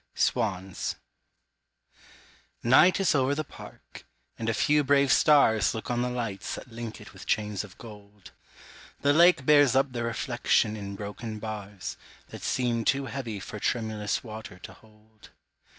SWANS 0.15 0.95
NIGHT 2.63 2.99
is 2.99 3.13
over 3.13 3.35
the 3.35 3.43
park, 3.43 4.03
and 4.39 4.49
a 4.49 4.53
few 4.55 4.83
brave 4.83 5.11
stars 5.13 5.75
Look 5.75 5.91
on 5.91 6.01
the 6.01 6.09
lights 6.09 6.55
that 6.55 6.71
link 6.71 6.99
it 6.99 7.13
with 7.13 7.27
chains 7.27 7.63
of 7.63 7.77
gold, 7.77 8.31
The 9.01 9.13
lake 9.13 9.45
bears 9.45 9.75
up 9.75 9.91
their 9.91 10.05
reflection 10.05 10.75
in 10.75 10.95
broken 10.95 11.37
bars 11.37 11.97
That 12.29 12.41
seem 12.41 12.83
too 12.83 13.05
heavy 13.05 13.39
for 13.39 13.59
tremulous 13.59 14.23
water 14.23 14.57
to 14.57 14.73
hold. 14.73 15.29